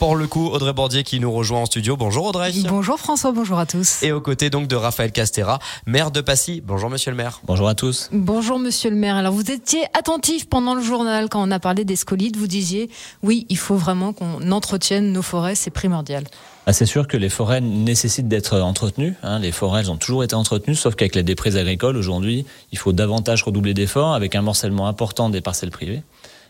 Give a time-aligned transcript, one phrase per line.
[0.00, 1.94] pour le coup, Audrey Bordier qui nous rejoint en studio.
[1.94, 2.52] Bonjour Audrey.
[2.66, 4.02] Bonjour François, bonjour à tous.
[4.02, 6.62] Et aux côtés donc de Raphaël Castera, maire de Passy.
[6.64, 7.42] Bonjour monsieur le maire.
[7.44, 8.08] Bonjour à tous.
[8.10, 9.16] Bonjour monsieur le maire.
[9.16, 12.38] Alors vous étiez attentif pendant le journal quand on a parlé des scolides.
[12.38, 12.88] Vous disiez
[13.22, 16.24] oui, il faut vraiment qu'on entretienne nos forêts, c'est primordial.
[16.64, 19.16] Ah, c'est sûr que les forêts nécessitent d'être entretenues.
[19.22, 19.38] Hein.
[19.38, 22.94] Les forêts, elles ont toujours été entretenues, sauf qu'avec la déprise agricole, aujourd'hui, il faut
[22.94, 26.02] davantage redoubler d'efforts avec un morcellement important des parcelles privées.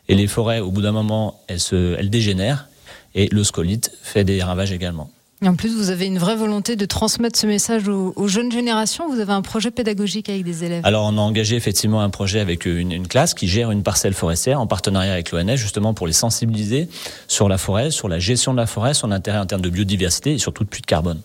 [0.09, 2.67] Et les forêts, au bout d'un moment, elles, se, elles dégénèrent
[3.15, 5.11] et le scolite fait des ravages également.
[5.43, 9.09] Et en plus, vous avez une vraie volonté de transmettre ce message aux, jeunes générations.
[9.09, 10.85] Vous avez un projet pédagogique avec des élèves.
[10.85, 14.13] Alors, on a engagé effectivement un projet avec une, une classe qui gère une parcelle
[14.13, 16.89] forestière en partenariat avec l'ONS, justement pour les sensibiliser
[17.27, 20.35] sur la forêt, sur la gestion de la forêt, son intérêt en termes de biodiversité
[20.35, 21.23] et surtout de puits de carbone.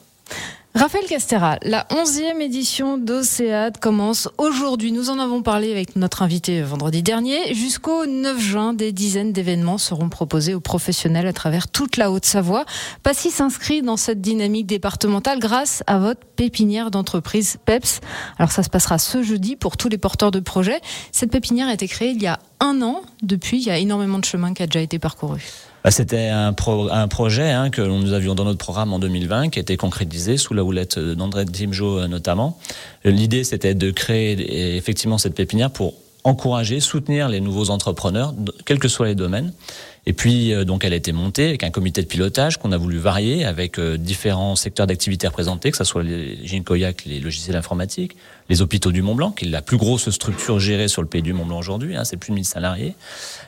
[0.75, 4.91] Raphaël Castera, la onzième édition d'Océade commence aujourd'hui.
[4.91, 7.53] Nous en avons parlé avec notre invité vendredi dernier.
[7.53, 12.65] Jusqu'au 9 juin, des dizaines d'événements seront proposés aux professionnels à travers toute la Haute-Savoie.
[13.03, 18.01] Passy s'inscrit dans cette dynamique départementale grâce à votre pépinière d'entreprise PEPS.
[18.37, 20.81] Alors ça se passera ce jeudi pour tous les porteurs de projets.
[21.13, 23.01] Cette pépinière a été créée il y a un an.
[23.23, 25.39] Depuis, il y a énormément de chemin qui a déjà été parcouru.
[25.85, 29.59] Bah, c'était un, un, projet hein, que nous avions dans notre programme en 2020, qui
[29.59, 32.57] a été concrétisé sous la houlette d'André Dimjo euh, notamment.
[33.03, 38.33] L'idée, c'était de créer effectivement cette pépinière pour encourager, soutenir les nouveaux entrepreneurs,
[38.65, 39.53] quels que soient les domaines.
[40.07, 42.77] Et puis, euh, donc, elle a été montée avec un comité de pilotage qu'on a
[42.77, 47.55] voulu varier avec euh, différents secteurs d'activité représentés, que ce soit les Ginkoyak, les logiciels
[47.55, 48.15] informatiques,
[48.49, 51.21] les hôpitaux du Mont Blanc, qui est la plus grosse structure gérée sur le pays
[51.21, 52.95] du Mont Blanc aujourd'hui, hein, c'est plus de 1000 salariés,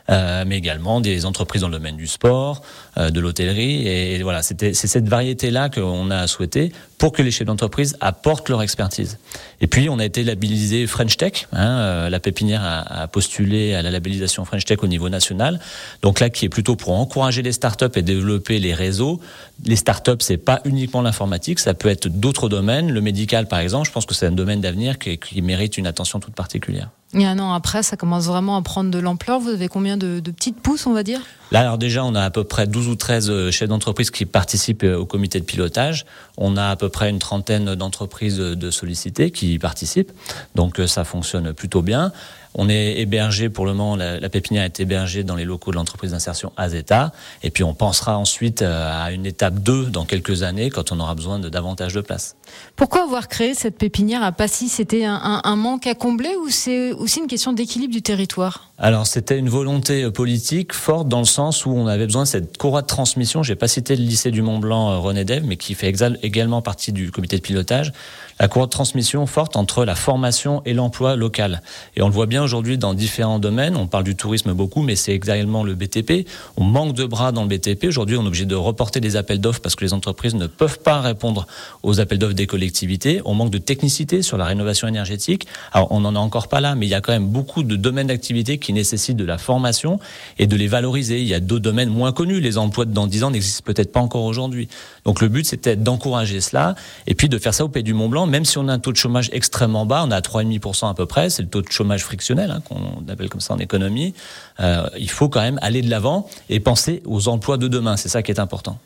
[0.10, 2.64] euh, mais également des entreprises dans le domaine du sport,
[2.98, 7.46] euh, de l'hôtellerie, et, voilà, c'est cette variété-là qu'on a souhaité pour que les chefs
[7.46, 9.20] d'entreprise apportent leur expertise.
[9.62, 13.76] Et puis, on a été labellisé French Tech, hein, euh, la pépinière a, a, postulé
[13.76, 15.60] à la labellisation French Tech au niveau national,
[16.02, 19.20] donc là, qui est plutôt pour encourager les startups et développer les réseaux.
[19.66, 23.88] Les startups, c'est pas uniquement l'informatique, ça peut être d'autres domaines, le médical par exemple,
[23.88, 26.90] je pense que c'est un domaine d'avenir qui, mérite une attention toute particulière.
[27.14, 29.40] Et un an après, ça commence vraiment à prendre de l'ampleur.
[29.40, 31.22] Vous avez combien de, petites pousses, on va dire?
[31.52, 34.26] Là, alors déjà, on a à peu près 12 ou 13 euh, chefs d'entreprise qui
[34.26, 36.06] participent euh, au comité de pilotage.
[36.36, 40.12] On a à peu près une trentaine d'entreprises de sollicités qui participent.
[40.56, 42.12] Donc euh, ça fonctionne plutôt bien.
[42.58, 46.12] On est hébergé pour le moment, la, pépinière est hébergée dans les locaux de l'entreprise
[46.12, 47.12] d'insertion Azeta.
[47.44, 51.16] Et puis on pensera ensuite à une étape 2 dans quelques années quand on aura
[51.16, 52.36] besoin de davantage de place.
[52.76, 54.70] Pourquoi avoir créé cette pépinière à Passy?
[54.70, 58.72] C'était un, un manque à combler ou c'est aussi une question d'équilibre du territoire?
[58.80, 62.58] Alors c'était une volonté politique forte dans le sens où on avait besoin de cette
[62.58, 63.42] courroie de transmission.
[63.42, 65.92] J'ai pas cité le lycée du Mont Blanc euh, René Dev, mais qui fait
[66.22, 67.92] également partie du comité de pilotage.
[68.40, 71.62] La courroie de transmission forte entre la formation et l'emploi local.
[71.96, 73.76] Et on le voit bien aujourd'hui dans différents domaines.
[73.76, 76.26] On parle du tourisme beaucoup, mais c'est également le BTP.
[76.56, 77.88] On manque de bras dans le BTP.
[77.88, 80.80] Aujourd'hui, on est obligé de reporter des appels d'offres parce que les entreprises ne peuvent
[80.80, 81.46] pas répondre
[81.84, 83.22] aux appels d'offres des collectivités.
[83.26, 85.46] On manque de technicité sur la rénovation énergétique.
[85.74, 87.76] Alors, on n'en a encore pas là, mais il y a quand même beaucoup de
[87.76, 90.00] domaines d'activité qui nécessitent de la formation
[90.40, 91.20] et de les valoriser.
[91.20, 92.40] Il y a d'autres domaines moins connus.
[92.40, 94.70] Les emplois de dans 10 ans n'existent peut-être pas encore aujourd'hui.
[95.04, 96.76] Donc, le but, c'était d'encourager cela
[97.08, 98.80] et puis de faire ça au Pays du Mont Blanc, même si on a un
[98.80, 101.72] taux de chômage extrêmement bas, on a 3,5% à peu près, c'est le taux de
[101.72, 104.14] chômage frictionnel, hein, qu'on appelle comme ça en économie,
[104.60, 107.98] euh, il faut quand même aller de l'avant et penser aux emplois de demain.
[107.98, 108.80] C'est ça qui est important.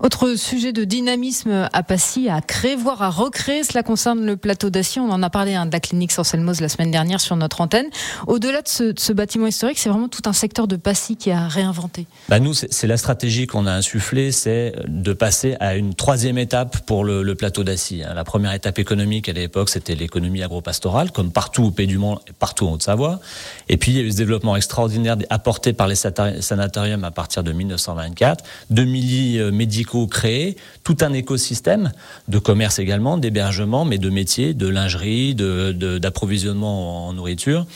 [0.00, 4.70] Autre sujet de dynamisme à Passy, à créer, voire à recréer, cela concerne le plateau
[4.70, 5.00] d'Acier.
[5.00, 7.86] On en a parlé hein, de la clinique Sanselmos la semaine dernière sur notre antenne.
[8.26, 12.06] Au-delà de ce, bâtiment historique, c'est vraiment tout un secteur de Passy qui a réinventé.
[12.28, 16.86] Bah nous, c'est la stratégie qu'on a insufflée, c'est de passer à une troisième étape
[16.86, 18.02] pour le, plateau d'Acy.
[18.02, 18.14] Hein.
[18.14, 22.18] La première étape économique à l'époque, c'était l'économie agro-pastorale, comme partout au Pays du Monde
[22.28, 23.20] et partout en Haute-Savoie.
[23.68, 27.42] Et puis, il y a eu ce développement extraordinaire apporté par les sanatoriums à partir
[27.42, 28.44] de 1924.
[28.70, 31.92] 2 milliers médicaux créés, tout un écosystème
[32.26, 37.66] de commerce également, d'hébergement, mais de métiers, de lingerie, d'approvisionnement de, en nourriture,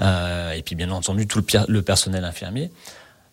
[0.00, 2.72] euh, et puis bien entendu tout le, le personnel infirmier.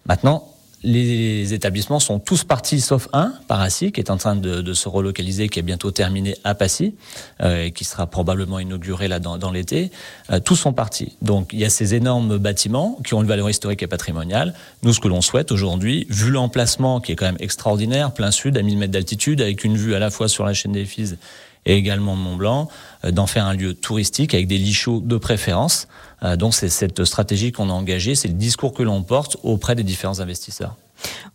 [0.05, 0.52] Maintenant,
[0.83, 5.49] les établissements sont tous partis sauf un, Parassi, qui est en train de, se relocaliser,
[5.49, 6.95] qui est bientôt terminé à Passy,
[7.41, 9.91] euh, et qui sera probablement inauguré là dans, l'été.
[10.31, 11.15] Euh, tous sont partis.
[11.21, 14.53] Donc il y a ces énormes bâtiments qui ont une valeur historique et patrimoniale.
[14.83, 18.57] Nous, ce que l'on souhaite aujourd'hui, vu l'emplacement qui est quand même extraordinaire, plein sud,
[18.57, 21.17] à 1000 mètres d'altitude, avec une vue à la fois sur la chaîne des Fises
[21.65, 22.69] et également Mont Blanc,
[23.05, 25.87] euh, d'en faire un lieu touristique avec des lits chauds de préférence.
[26.23, 29.75] Euh, donc c'est cette stratégie qu'on a engagée, c'est le discours que l'on porte auprès
[29.75, 30.75] des différents investisseurs.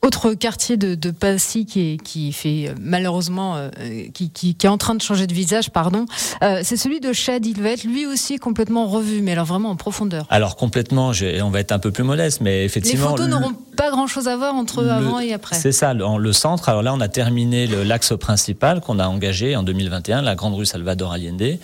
[0.03, 3.69] Autre quartier de, de Passy qui, est, qui fait euh, malheureusement, euh,
[4.15, 6.07] qui, qui, qui, est en train de changer de visage, pardon,
[6.43, 7.45] euh, c'est celui de Chad.
[7.45, 10.27] Il va être lui aussi complètement revu, mais alors vraiment en profondeur.
[10.31, 11.09] Alors complètement,
[11.43, 13.07] on va être un peu plus modeste, mais effectivement.
[13.07, 15.57] Les photos n'auront pas grand-chose à voir entre le, avant et après.
[15.57, 16.69] C'est ça, le, le, centre.
[16.69, 20.67] Alors là, on a terminé l'axe principal qu'on a engagé en 2021, la grande rue
[20.67, 21.59] Salvador Allende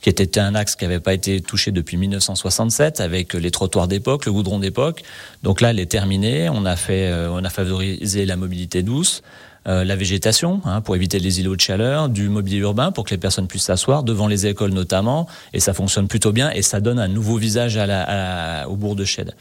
[0.00, 4.26] qui était un axe qui n'avait pas été touché depuis 1967 avec les trottoirs d'époque,
[4.26, 5.02] le goudron d'époque.
[5.42, 6.48] Donc là, elle est terminée.
[6.48, 9.22] On a fait, euh, on a favorisé la mobilité douce.
[9.66, 13.10] Euh, la végétation hein, pour éviter les îlots de chaleur, du mobilier urbain pour que
[13.10, 16.80] les personnes puissent s'asseoir devant les écoles notamment, et ça fonctionne plutôt bien et ça
[16.80, 19.34] donne un nouveau visage à la, à au bourg de Chède.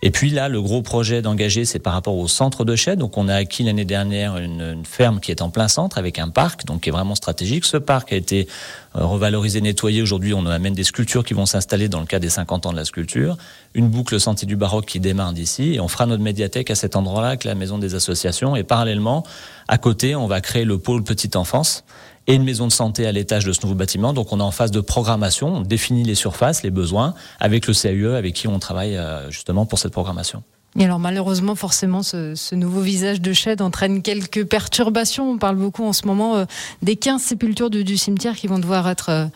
[0.00, 3.00] Et puis là, le gros projet d'engager, c'est par rapport au centre de Chède.
[3.00, 6.20] Donc on a acquis l'année dernière une, une, ferme qui est en plein centre avec
[6.20, 7.64] un parc, donc qui est vraiment stratégique.
[7.64, 8.46] Ce parc a été
[8.94, 10.00] euh, revalorisé, nettoyé.
[10.00, 12.76] Aujourd'hui, on amène des sculptures qui vont s'installer dans le cas des 50 ans de
[12.76, 13.36] la sculpture.
[13.74, 15.74] Une boucle sentier du baroque qui démarre d'ici.
[15.74, 18.54] Et on fera notre médiathèque à cet endroit-là avec la maison des associations.
[18.54, 19.24] Et parallèlement,
[19.66, 21.84] à côté, on va créer le pôle petite enfance
[22.28, 24.12] et une maison de santé à l'étage de ce nouveau bâtiment.
[24.12, 27.72] Donc on est en phase de programmation, on définit les surfaces, les besoins, avec le
[27.72, 30.42] CAUE avec qui on travaille euh, justement pour cette programmation.
[30.78, 35.30] Et alors malheureusement, forcément, ce, ce nouveau visage de Shed entraîne quelques perturbations.
[35.30, 36.44] On parle beaucoup en ce moment euh,
[36.82, 39.08] des 15 sépultures du, du, cimetière qui vont devoir être...
[39.08, 39.26] Euh,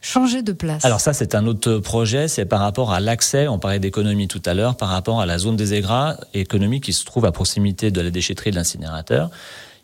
[0.00, 0.84] changées de place.
[0.84, 4.40] Alors ça, c'est un autre projet, c'est par rapport à l'accès, on parlait d'économie tout
[4.46, 7.90] à l'heure, par rapport à la zone des égras économiques qui se trouve à proximité
[7.90, 9.28] de la déchetterie de l'incinérateur.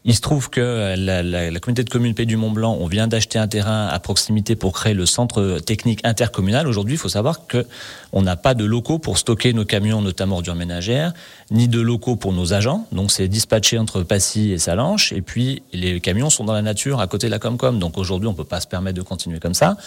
[0.07, 3.39] Il se trouve que la, communauté de communes Pays du Mont Blanc, on vient d'acheter
[3.39, 6.69] un terrain à proximité pour créer le centre technique intercommunal.
[6.69, 7.67] Aujourd'hui, il faut savoir que
[8.13, 11.15] on n'a pas de locaux pour stocker nos camions, notamment ordures ménagères,
[11.51, 12.87] ni de locaux pour nos agents.
[12.93, 15.13] Donc, c'est dispatché entre Passy et Salanches.
[15.13, 17.79] Et puis, les camions sont dans la nature à côté de la Comcom.
[17.79, 19.79] Donc, aujourd'hui, on peut pas se permettre de continuer comme ça.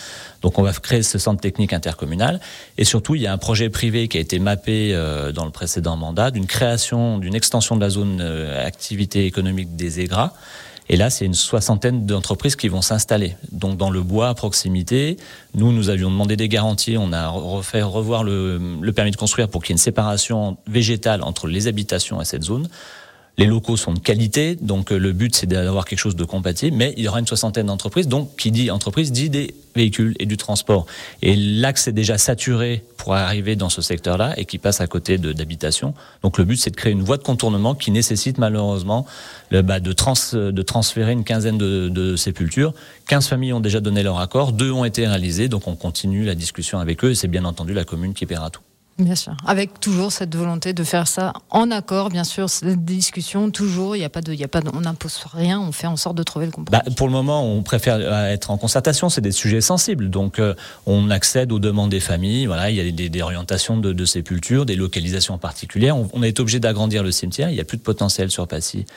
[0.41, 2.39] Donc, on va créer ce centre technique intercommunal.
[2.79, 5.51] Et surtout, il y a un projet privé qui a été mappé euh, dans le
[5.51, 10.01] précédent mandat d'une création, d'une extension de la zone euh, activité économique des
[10.89, 13.35] Et là, c'est une soixantaine d'entreprises qui vont s'installer.
[13.51, 15.17] Donc, dans le bois à proximité,
[15.53, 16.97] nous, nous avions demandé des garanties.
[16.97, 21.23] On a refait revoir le permis de construire pour qu'il y ait une séparation végétale
[21.23, 22.69] entre les habitations et cette zone.
[23.39, 26.75] Les locaux sont de qualité, donc euh, le but c'est d'avoir quelque chose de compatible,
[26.75, 30.25] mais il y aura une soixantaine d'entreprises, donc qui dit entreprise dit des véhicules et
[30.25, 30.87] du transport.
[31.21, 35.19] Et l'axe est déjà saturé pour arriver dans ce secteur-là et qui passe à côté
[35.19, 35.93] d'habitations.
[36.23, 39.05] Donc le but c'est de créer une voie de contournement qui nécessite malheureusement
[39.51, 42.73] bah, de, trans, de transférer une quinzaine de, de sépultures.
[43.07, 46.33] 15 familles ont déjà donné leur accord, deux ont été réalisées, donc on continue la
[46.33, 48.61] discussion avec eux et c'est bien entendu la commune qui paiera tout.
[48.99, 53.51] Bien sûr, avec toujours cette volonté de faire ça en accord, bien sûr, cette discussion
[53.51, 53.95] toujours.
[53.95, 56.17] Il n'y a pas de, y a pas, on n'impose rien, on fait en sorte
[56.17, 56.83] de trouver le compromis.
[56.83, 59.09] Bah, pour le moment, on préfère euh, être en concertation.
[59.09, 60.55] C'est des sujets sensibles, donc euh,
[60.87, 62.47] on accède aux demandes des familles.
[62.47, 65.95] Voilà, il y a des, orientations de, sépulture, des localisations particulières.
[65.95, 67.51] On, on est obligé d'agrandir le cimetière.
[67.51, 68.87] Il n'y a plus de potentiel sur Passy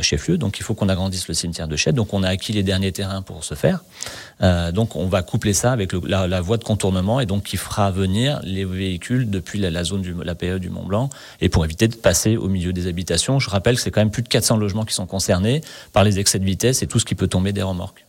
[0.00, 0.38] chef-lieu.
[0.38, 1.94] Donc il faut qu'on agrandisse le cimetière de Chède.
[1.94, 3.80] Donc on a acquis les derniers terrains pour ce faire.
[4.42, 7.90] Euh, donc on va coupler ça avec la, voie de contournement et donc qui fera
[7.90, 11.64] venir les véhicules depuis la, la zone du la PE du Mont Blanc et pour
[11.64, 13.38] éviter de passer au milieu des habitations.
[13.38, 15.60] Je rappelle que c'est quand même plus de 400 logements qui sont concernés
[15.92, 18.04] par les excès de vitesse et tout ce qui peut tomber des remorques.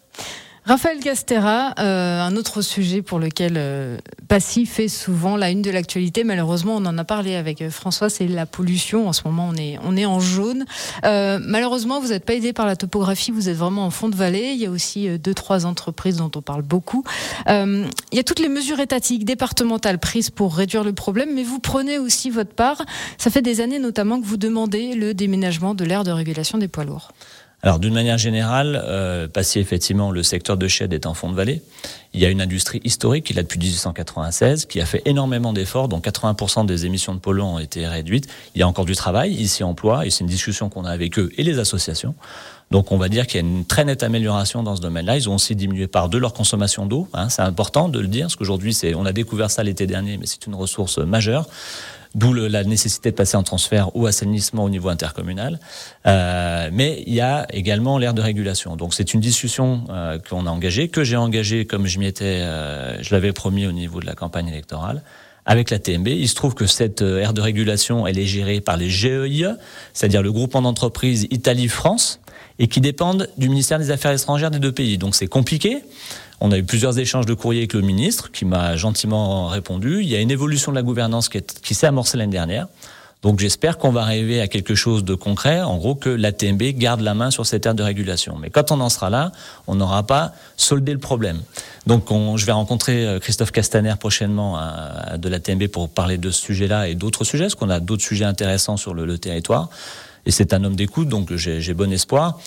[0.63, 3.97] Raphaël Castera, euh, un autre sujet pour lequel euh,
[4.27, 6.23] Passy fait souvent la une de l'actualité.
[6.23, 9.07] Malheureusement, on en a parlé avec euh, François, c'est la pollution.
[9.07, 10.65] En ce moment, on est, en jaune.
[11.03, 14.15] Euh, malheureusement, vous n'êtes pas aidé par la topographie, vous êtes vraiment en fond de
[14.15, 14.51] vallée.
[14.53, 17.03] Il y a aussi deux, trois entreprises dont on parle beaucoup.
[17.47, 21.59] Il y a toutes les mesures étatiques, départementales prises pour réduire le problème, mais vous
[21.59, 22.85] prenez aussi votre part.
[23.17, 26.67] Ça fait des années notamment que vous demandez le déménagement de l'aire de régulation des
[26.67, 27.11] poids lourds.
[27.63, 31.35] Alors d'une manière générale, euh, Passy effectivement, le secteur de Chède est en fond de
[31.35, 31.61] vallée.
[32.13, 35.53] Il y a une industrie historique qui est là depuis 1896, qui a fait énormément
[35.53, 38.27] d'efforts, dont 80% des émissions de polluants ont été réduites.
[38.55, 41.19] Il y a encore du travail ici emploi, et c'est une discussion qu'on a avec
[41.19, 42.15] eux et les associations.
[42.71, 45.17] Donc on va dire qu'il y a une très nette amélioration dans ce domaine-là.
[45.17, 47.07] Ils ont aussi diminué par deux leur consommation d'eau.
[47.13, 50.25] Hein, c'est important de le dire, parce qu'aujourd'hui, on a découvert ça l'été dernier, mais
[50.25, 51.47] c'est une ressource majeure
[52.15, 55.59] d'où la nécessité de passer en transfert ou assainissement au niveau intercommunal.
[56.05, 58.75] Euh, mais il y a également l'aire de régulation.
[58.75, 62.41] Donc c'est une discussion euh, qu'on a engagée, que j'ai engagée comme je m'y étais,
[62.41, 65.01] euh, je l'avais promis au niveau de la campagne électorale.
[65.45, 68.61] Avec la TMB, il se trouve que cette euh, aire de régulation, elle est gérée
[68.61, 69.47] par les GEIE,
[69.93, 72.19] c'est-à-dire le groupement d'entreprises Italie-France,
[72.59, 74.99] et qui dépendent du ministère des Affaires étrangères des deux pays.
[74.99, 75.79] Donc c'est compliqué.
[76.43, 79.99] On a eu plusieurs échanges de courriers avec le ministre qui m'a gentiment répondu.
[80.01, 82.67] Il y a une évolution de la gouvernance qui, s'est amorcée l'année dernière.
[83.21, 87.01] Donc j'espère qu'on va arriver à quelque chose de concret, en gros que l'ATMB garde
[87.01, 88.39] la main sur cette aire de régulation.
[88.41, 89.31] Mais quand on en sera là,
[89.67, 91.39] on n'aura pas soldé le problème.
[91.85, 94.57] Donc je vais rencontrer euh, Christophe Castaner prochainement
[95.15, 98.25] de l'ATMB pour parler de ce sujet-là et d'autres sujets, parce qu'on a d'autres sujets
[98.25, 99.69] intéressants sur le, le territoire.
[100.25, 102.39] Et c'est un homme d'écoute, donc j'ai bon espoir.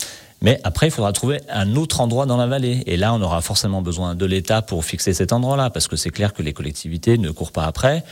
[0.44, 2.82] Mais après, il faudra trouver un autre endroit dans la vallée.
[2.84, 6.10] Et là, on aura forcément besoin de l'État pour fixer cet endroit-là, parce que c'est
[6.10, 8.04] clair que les collectivités ne courent pas après.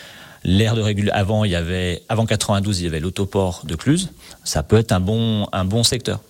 [0.43, 4.13] L'aire de régulation, avant, il y avait, avant 92, il y avait l'autoport de Cluse.
[4.45, 6.21] Ça peut être un bon, un bon secteur.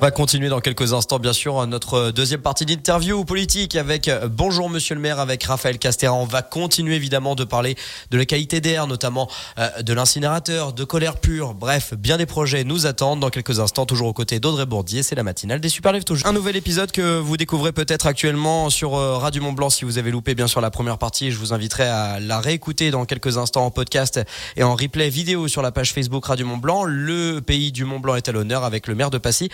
[0.00, 4.70] va continuer dans quelques instants, bien sûr, notre deuxième partie d'interview politique avec euh, Bonjour
[4.70, 6.12] Monsieur le maire, avec Raphaël Castera.
[6.12, 7.74] On va continuer évidemment de parler
[8.12, 9.28] de la qualité d'air, notamment
[9.58, 11.52] euh, de l'incinérateur, de colère pure.
[11.52, 15.02] Bref, bien des projets nous attendent dans quelques instants, toujours aux côtés d'Audrey Bourdier.
[15.02, 16.28] C'est la matinale des Super toujours.
[16.28, 19.98] Un nouvel épisode que vous découvrez peut-être actuellement sur euh, Radio Mont Blanc si vous
[19.98, 21.32] avez loupé bien sûr la première partie.
[21.32, 24.20] Je vous inviterai à la réécouter dans quelques instants en podcast
[24.56, 26.84] et en replay vidéo sur la page Facebook Radio Mont Blanc.
[26.84, 29.50] Le pays du Mont Blanc est à l'honneur avec le maire de Passy.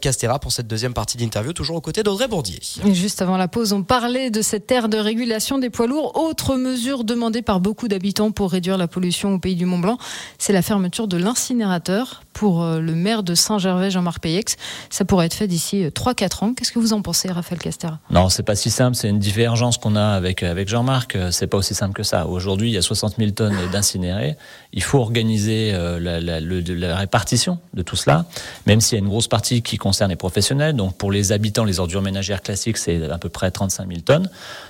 [0.00, 2.60] Castera pour cette deuxième partie d'interview, toujours aux côtés d'Audrey Bourdier.
[2.92, 6.16] juste avant la pause, on parlait de cette aire de régulation des poids lourds.
[6.16, 9.98] Autre mesure demandée par beaucoup d'habitants pour réduire la pollution au pays du Mont Blanc,
[10.38, 14.56] c'est la fermeture de l'incinérateur pour euh, le maire de Saint-Gervais, Jean-Marc Payex.
[14.90, 16.54] Ça pourrait être fait d'ici 3-4 euh, ans.
[16.54, 18.94] Qu'est-ce que vous en pensez, Raphaël Castera Non, c'est pas si simple.
[18.94, 21.16] C'est une divergence qu'on a avec, euh, avec Jean-Marc.
[21.30, 22.26] C'est pas aussi simple que ça.
[22.26, 24.36] Aujourd'hui, il y a 60 000 tonnes d'incinérés.
[24.74, 28.26] Il faut organiser la, la, la, répartition de tout cela,
[28.66, 30.76] même s'il y a une grosse partie qui concerne les professionnels.
[30.76, 34.28] Donc pour les habitants, les ordures ménagères classiques, c'est à peu près 35 000 tonnes.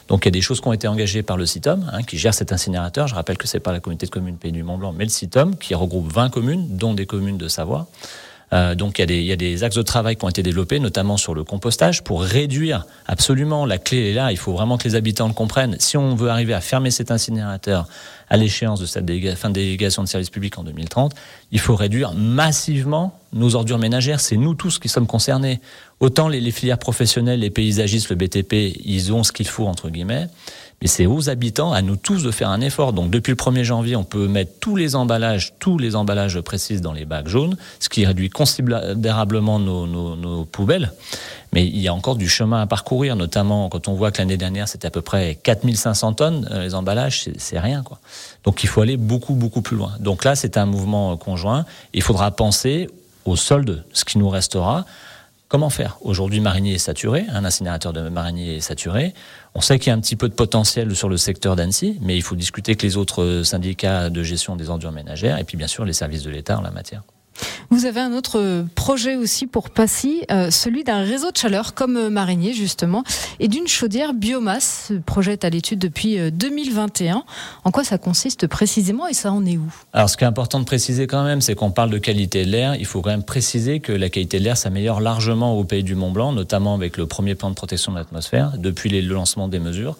[0.09, 2.19] Donc il y a des choses qui ont été engagées par le CITOM, hein, qui
[2.19, 3.09] gère cet incinérateur.
[3.09, 5.11] Je rappelle que c'est pas la communauté de communes Pays du Mont Blanc, mais le
[5.11, 7.89] CITOM, qui regroupe 20 communes, dont des communes de Savoie.
[8.53, 10.43] Euh, donc il y, a des, y, a des, axes de travail qui ont été
[10.43, 14.79] développés, notamment sur le compostage, pour réduire absolument, la clé est là, il faut vraiment
[14.79, 15.77] que les habitants le comprennent.
[15.81, 17.89] Si on veut arriver à fermer cet incinérateur
[18.29, 21.15] à l'échéance de cette fin de délégation de service public en 2030,
[21.51, 24.21] il faut réduire massivement nos ordures ménagères.
[24.21, 25.61] C'est nous tous qui sommes concernés.
[26.01, 29.91] Autant les, les filières professionnelles, les paysagistes, le BTP, ils ont ce qu'il faut, entre
[29.91, 30.29] guillemets
[30.83, 32.93] mais c'est aux habitants, à nous tous, de faire un effort.
[32.93, 36.81] Donc depuis le 1er janvier, on peut mettre tous les emballages, tous les emballages précis
[36.81, 40.93] dans les bacs jaunes, ce qui réduit considérablement nos poubelles.
[41.53, 44.37] Mais il y a encore du chemin à parcourir, notamment quand on voit que l'année
[44.37, 47.83] dernière, c'était à peu près 4500 tonnes, euh, les emballages, c'est rien.
[47.83, 47.99] quoi.
[48.45, 49.93] Donc il faut aller beaucoup, beaucoup plus loin.
[50.01, 51.65] Donc là, c'est un mouvement conjoint.
[51.95, 52.89] Il faudra penser
[53.25, 54.85] au solde, ce qui nous restera,
[55.49, 59.15] Comment faire Aujourd'hui, Marigny est saturé, un incinérateur de Marigny est saturé.
[59.55, 62.17] On sait qu'il y a un petit peu de potentiel sur le secteur d'Annecy, mais
[62.17, 65.69] il faut discuter avec les autres syndicats de gestion des ordures ménagères et puis bien
[65.69, 67.05] sûr les services de l'État en la matière.
[67.71, 71.97] Vous avez un autre projet aussi pour Passy, euh, celui d'un réseau de chaleur comme
[71.97, 73.03] euh, Marigny justement,
[73.41, 74.87] et d'une chaudière biomasse.
[74.89, 77.17] Ce projet est à l'étude depuis 2021.
[77.17, 77.21] Euh,
[77.65, 79.73] en quoi ça consiste précisément et ça en est où?
[79.93, 82.51] Alors ce qui est important de préciser quand même, c'est qu'on parle de qualité de
[82.51, 82.77] l'air.
[82.77, 85.95] Il faut quand même préciser que la qualité de l'air s'améliore largement au pays du
[85.95, 89.59] Mont Blanc, notamment avec le premier plan de protection de l'atmosphère, depuis le lancement des
[89.59, 89.97] mesures.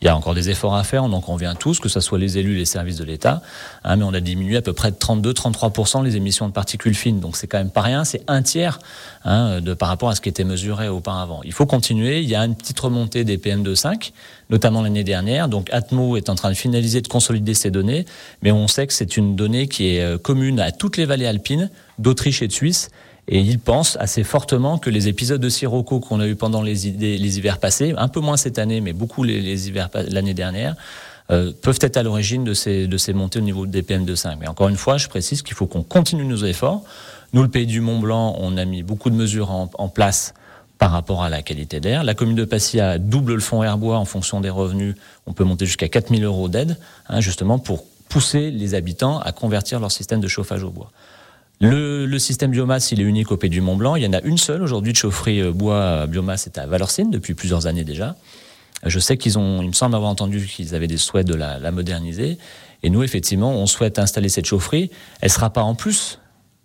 [0.00, 2.18] Il y a encore des efforts à faire, donc on vient tous, que ce soit
[2.18, 3.42] les élus, les services de l'État,
[3.82, 7.18] hein, mais on a diminué à peu près de 32-33% les émissions de particules fines,
[7.18, 8.78] donc c'est quand même pas rien, c'est un tiers
[9.24, 11.40] hein, de, par rapport à ce qui était mesuré auparavant.
[11.44, 14.12] Il faut continuer, il y a une petite remontée des PM2,5,
[14.50, 18.06] notamment l'année dernière, donc Atmo est en train de finaliser, de consolider ces données,
[18.42, 21.26] mais on sait que c'est une donnée qui est euh, commune à toutes les vallées
[21.26, 22.90] alpines, d'Autriche et de Suisse,
[23.28, 26.88] et il pense assez fortement que les épisodes de sirocco qu'on a eu pendant les,
[26.88, 30.74] hivers passés, un peu moins cette année, mais beaucoup les, hivers l'année dernière,
[31.30, 34.38] euh, peuvent être à l'origine de ces, montées au niveau des PM2,5.
[34.40, 36.82] Mais encore une fois, je précise qu'il faut qu'on continue nos efforts.
[37.34, 40.32] Nous, le pays du Mont Blanc, on a mis beaucoup de mesures en, en place
[40.78, 42.04] par rapport à la qualité d'air.
[42.04, 44.94] La commune de Passy a double le fonds Airbois en fonction des revenus.
[45.26, 46.78] On peut monter jusqu'à 4000 euros d'aide,
[47.10, 50.90] hein, justement pour pousser les habitants à convertir leur système de chauffage au bois.
[51.60, 53.96] Le, système biomasse, il est unique au Pays du Mont Blanc.
[53.96, 56.66] Il y en a une seule aujourd'hui de chaufferie euh, bois euh, biomasse, c'est à
[56.66, 58.14] Valorcine depuis plusieurs années déjà.
[58.86, 61.58] Je sais qu'ils ont, il me semble avoir entendu qu'ils avaient des souhaits de la,
[61.72, 62.38] moderniser.
[62.84, 64.90] Et nous, effectivement, on souhaite installer cette chaufferie.
[65.20, 66.20] Elle sera pas en plus.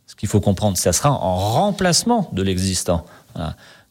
[0.05, 3.03] Ce qu'il faut comprendre, ça sera en remplacement de l'existant.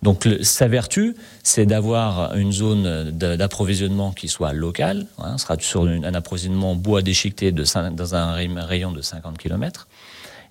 [0.02, 5.06] Donc sa vertu, c'est d'avoir une zone d'approvisionnement qui soit locale.
[5.18, 9.88] Hein, on sera sur un approvisionnement bois déchiqueté de, dans un rayon de 50 km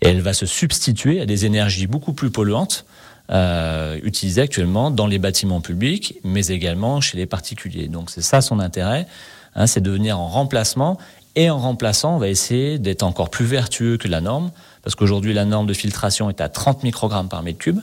[0.02, 2.86] et elle va se substituer à des énergies beaucoup plus polluantes
[3.32, 7.88] euh, utilisées actuellement dans les bâtiments publics, mais également chez les particuliers.
[7.88, 9.08] Donc c'est ça son intérêt,
[9.56, 10.98] hein, c'est de venir en remplacement.
[11.38, 14.52] Et en remplaçant, on va essayer d'être encore plus vertueux que la norme,
[14.84, 17.80] parce qu'aujourd'hui la norme de filtration est à 30 microgrammes par mètre cube.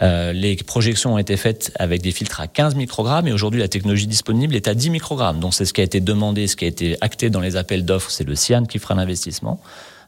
[0.00, 3.66] Euh, les projections ont été faites avec des filtres à 15 microgrammes et aujourd'hui la
[3.66, 5.40] technologie disponible est à 10 microgrammes.
[5.40, 7.84] Donc c'est ce qui a été demandé, ce qui a été acté dans les appels
[7.84, 9.60] d'offres, c'est le CIAN qui fera l'investissement.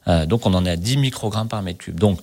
[0.07, 1.99] Donc on en est à 10 microgrammes par mètre cube.
[1.99, 2.21] Donc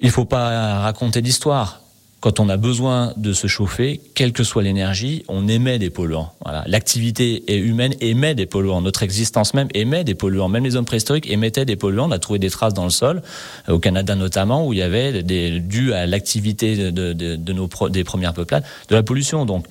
[0.00, 1.80] il faut pas raconter d'histoire
[2.26, 6.32] quand on a besoin de se chauffer, quelle que soit l'énergie, on émet des polluants.
[6.66, 8.80] L'activité humaine émet des polluants.
[8.80, 10.48] Notre existence même émet des polluants.
[10.48, 12.08] Même les hommes préhistoriques émettaient des polluants.
[12.08, 13.22] On a trouvé des traces dans le sol,
[13.68, 18.02] euh, au Canada notamment, où il y avait des, dû à l'activité de, nos des
[18.02, 19.44] premières peuplades, de la pollution.
[19.44, 19.66] Donc,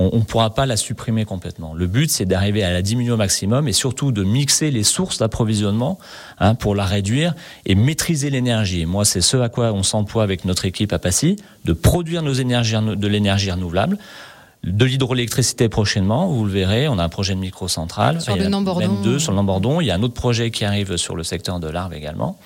[0.00, 1.74] on ne pourra pas la supprimer complètement.
[1.74, 5.18] Le but, c'est d'arriver à la diminuer au maximum et surtout de mixer les sources
[5.18, 5.98] d'approvisionnement
[6.38, 7.34] hein, pour la réduire
[7.66, 8.86] et maîtriser l'énergie.
[8.86, 12.32] Moi, c'est ce à quoi on s'emploie avec notre équipe à Passy, de produire nos
[12.32, 13.98] énergies, de l'énergie renouvelable
[14.62, 18.20] de l'hydroélectricité prochainement, vous le verrez, on a un projet de microcentrale.
[18.20, 19.00] Sur le Nambordon.
[19.02, 19.80] Deux sur le Nambordon.
[19.80, 22.38] Il y a un autre projet qui arrive sur le secteur de l'Arve également.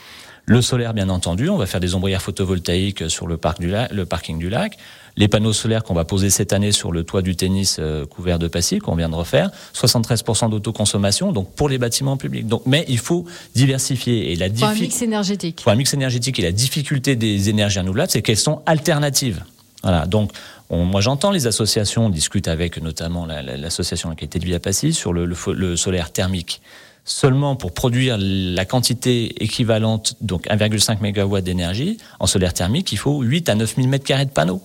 [0.46, 4.04] Le solaire, bien entendu, on va faire des ombrières photovoltaïques sur le, parc du le
[4.04, 4.76] parking du lac
[5.16, 8.38] les panneaux solaires qu'on va poser cette année sur le toit du tennis euh, couvert
[8.38, 12.46] de passif qu'on vient de refaire, 73% d'autoconsommation, donc pour les bâtiments publics.
[12.46, 15.60] Donc, mais il faut diversifier et la pour un mix énergétique.
[15.62, 19.44] Pour un mix énergétique et la difficulté des énergies renouvelables, c'est qu'elles sont alternatives.
[19.82, 20.06] Voilà.
[20.06, 20.32] Donc,
[20.70, 24.92] moi, j'entends les associations, on discute avec notamment l'association la, qualité de vie à Passy
[24.92, 26.60] sur le, le solaire thermique
[27.04, 33.20] seulement pour produire la quantité équivalente, donc 1,5 MW d'énergie en solaire thermique, il faut
[33.20, 34.62] 8 à 9 000 m2 de panneaux.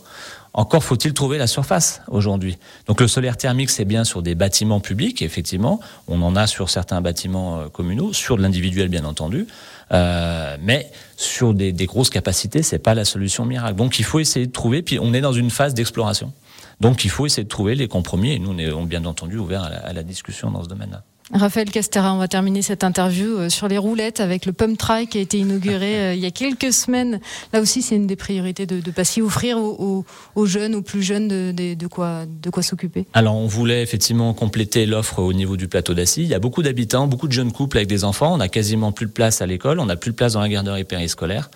[0.59, 2.57] Encore faut-il trouver la surface aujourd'hui.
[2.85, 5.79] Donc le solaire thermique, c'est bien sur des bâtiments publics, effectivement.
[6.09, 9.47] On en a sur certains bâtiments euh, communaux, sur de l'individuel, bien entendu.
[9.93, 13.75] Euh, mais sur des, grosses capacités, c'est pas la solution miracle.
[13.75, 14.81] Donc il faut essayer de trouver.
[14.81, 16.33] Puis on est dans une phase d'exploration.
[16.81, 18.33] Donc il faut essayer de trouver les compromis.
[18.33, 21.03] Et nous, on est bien entendu ouverts à la discussion dans ce domaine-là.
[21.33, 25.05] Raphaël Castera, on va terminer cette interview euh, sur les roulettes avec le Pump Try
[25.07, 27.19] qui a été inauguré euh, il y a quelques semaines.
[27.53, 30.05] Là aussi, c'est une des priorités de, de Passy, offrir aux,
[30.45, 33.05] jeunes, aux plus jeunes, de, quoi, de quoi s'occuper.
[33.13, 36.24] Alors, on voulait effectivement compléter l'offre au niveau du plateau d'Assy.
[36.24, 38.33] Il y a beaucoup d'habitants, beaucoup de jeunes couples avec des enfants.
[38.33, 40.50] On a quasiment plus de place à l'école, on n'a plus de place dans la
[40.50, 41.50] garderie périscolaire.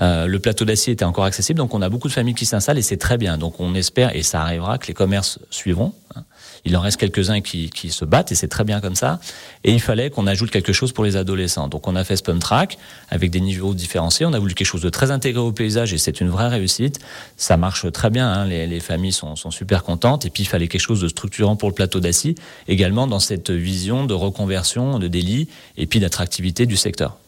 [0.00, 2.78] Euh, le plateau d'acier était encore accessible, donc on a beaucoup de familles qui s'installent
[2.78, 3.38] et c'est très bien.
[3.38, 5.94] Donc on espère, et ça arrivera, que les commerces suivront.
[6.16, 6.24] Hein.
[6.64, 9.20] Il en reste quelques-uns qui, qui, se battent et c'est très bien comme ça.
[9.64, 11.68] Et il fallait qu'on ajoute quelque chose pour les adolescents.
[11.68, 12.78] Donc on a fait Spum Track
[13.10, 14.24] avec des niveaux différenciés.
[14.24, 17.00] On a voulu quelque chose de très intégré au paysage et c'est une vraie réussite.
[17.36, 18.30] Ça marche très bien.
[18.30, 18.46] Hein.
[18.46, 20.24] Les, les, familles sont, sont, super contentes.
[20.24, 22.34] Et puis il fallait quelque chose de structurant pour le plateau d'Assy,
[22.68, 27.18] également dans cette vision de reconversion, de délit et puis d'attractivité du secteur.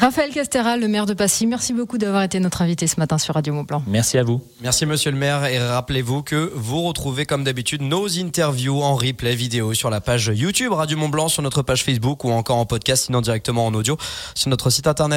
[0.00, 3.34] Raphaël Castera, le maire de Passy, merci beaucoup d'avoir été notre invité ce matin sur
[3.34, 3.82] Radio Montblanc.
[3.88, 4.40] Merci à vous.
[4.60, 9.34] Merci monsieur le maire et rappelez-vous que vous retrouvez comme d'habitude nos interviews en replay
[9.34, 13.06] vidéo sur la page YouTube Radio Montblanc, sur notre page Facebook ou encore en podcast
[13.06, 13.96] sinon directement en audio
[14.36, 14.98] sur notre site internet.